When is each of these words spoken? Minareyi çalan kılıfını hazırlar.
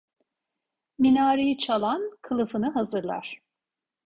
Minareyi 0.99 1.57
çalan 1.57 2.17
kılıfını 2.21 2.69
hazırlar. 2.71 3.39